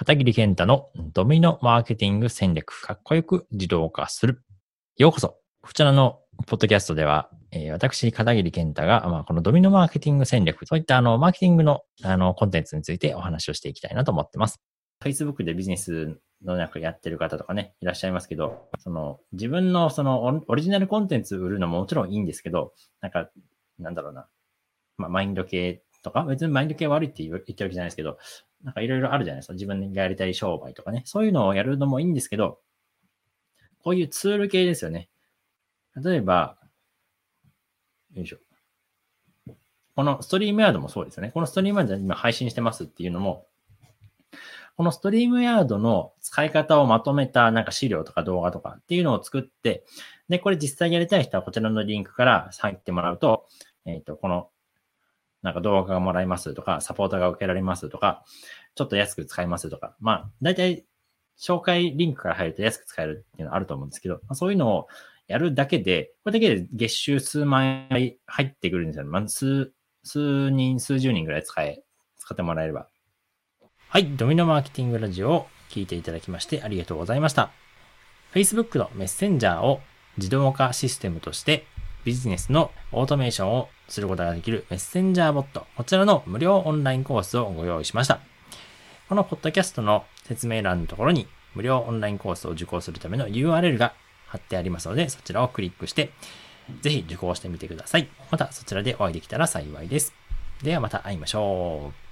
[0.00, 4.42] 片桐健太のドミノマーケティング戦略、かっこよく自動化する。
[4.96, 5.36] ようこそ。
[5.60, 14.58] こちらのポッドキャストでは、えー、私、片桐健太が、まあ、このドミノマーケティング戦略、そういったあの、マーケティングのあの、コンテンツについてお話をしていきたいなと思ってます。
[15.04, 22.72] Facebook でビジネスの中やってる方とかね、いらっしゃいますけど、その、自分のそのオリジナルコンテンツ売るのももちろんいいんですけど、
[23.02, 23.28] なんか、
[23.78, 24.26] なんだろうな、
[24.96, 28.18] まあ、マインド系とか、別にマインド系悪いって言ってるわけじゃないですけど、
[28.64, 29.54] なんかいろいろあるじゃないですか。
[29.54, 31.02] 自分がやりたい商売とかね。
[31.06, 32.58] そういうのをやるのもいいんですけど、
[33.82, 35.08] こういうツール系ですよね。
[35.96, 36.56] 例えば、
[38.14, 38.38] よいしょ。
[39.96, 41.30] このストリームヤードもそうですよね。
[41.32, 43.46] このストリームヤードで今配信してますっていうのも、
[44.76, 49.84] このストリームヤードの使い方をまとめたなんか資料とか動画とかっていうのを作って、
[50.28, 53.46] で、これ実際やりたい人はこちらのリンクから入ってもらうと、
[53.84, 54.48] えっ、ー、と、この
[55.42, 58.24] なんか動画がもらえますとか、サポートが受けられますとか、
[58.74, 60.84] ちょっと安く使えますとか、まあ、大体、
[61.38, 64.88] 紹介リンクから入ると安く使えるっていうのはあると思うんですけど、まあ、そういうのを
[65.26, 69.10] やるだけで、これだけで月収数万円入ってくるんですよね。
[69.10, 71.82] まず数、数人、数十人ぐらい使え、
[72.18, 72.88] 使ってもらえれば。
[73.88, 77.50] はい、ドミノマーケティングラジオを聞いていただきましてありがとうございました。
[78.34, 79.80] Facebook のメッセンジャーを
[80.16, 81.64] 自動化システムとして
[82.04, 88.20] ビジネスのオートメーションをすることができるメッセンジャーボット、こちらの無料オンラインコースをご用意しました。
[89.08, 93.92] このポッドキャストの説明欄のところに無料オンラインコースを受講するための URL が
[94.26, 96.10] 貼ってありますので、そちらをクリックして、
[96.82, 98.08] ぜひ受講してみてください。
[98.30, 100.14] またそちらでお会いできたら幸いです。
[100.62, 102.09] ではまた会いましょう。